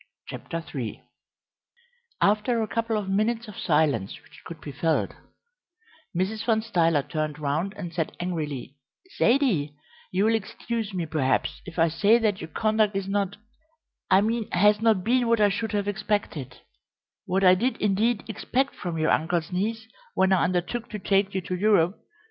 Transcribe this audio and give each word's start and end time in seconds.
CHAPTER 0.25 0.63
III 0.73 1.03
After 2.21 2.59
a 2.63 2.67
couple 2.67 2.97
of 2.97 3.07
minutes 3.07 3.47
of 3.47 3.55
silence 3.55 4.19
which 4.23 4.41
could 4.45 4.59
be 4.59 4.71
felt, 4.71 5.11
Mrs. 6.17 6.43
Van 6.43 6.63
Stuyler 6.63 7.03
turned 7.03 7.37
round 7.37 7.75
and 7.77 7.93
said 7.93 8.17
angrily: 8.19 8.77
"Zaidie, 9.19 9.75
you 10.11 10.25
will 10.25 10.33
excuse 10.33 10.91
me, 10.91 11.05
perhaps, 11.05 11.61
if 11.67 11.77
I 11.77 11.87
say 11.89 12.17
that 12.17 12.41
your 12.41 12.47
conduct 12.47 12.95
is 12.95 13.07
not 13.07 13.35
I 14.09 14.21
mean 14.21 14.49
has 14.49 14.81
not 14.81 15.03
been 15.03 15.27
what 15.27 15.39
I 15.39 15.49
should 15.49 15.71
have 15.73 15.87
expected 15.87 16.57
what 17.27 17.43
I 17.43 17.53
did, 17.53 17.77
indeed, 17.77 18.23
expect 18.27 18.73
from 18.75 18.97
your 18.97 19.11
uncle's 19.11 19.51
niece 19.51 19.85
when 20.15 20.33
I 20.33 20.45
undertook 20.45 20.89
to 20.89 20.97
take 20.97 21.35
you 21.35 21.41
to 21.41 21.55
Europe. 21.55 22.03